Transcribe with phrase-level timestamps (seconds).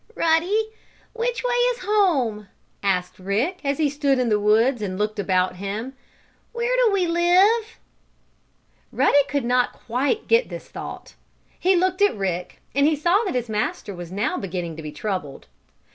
[0.15, 0.71] "Ruddy,
[1.13, 2.47] which way is home?"
[2.81, 5.93] asked Rick, as he stood in the woods, and looked about him.
[6.53, 7.77] "Where do we live?"
[8.91, 11.13] Ruddy could not quite get this thought.
[11.59, 14.91] He looked at Rick, and he saw that his master was now beginning to be
[14.91, 15.45] troubled.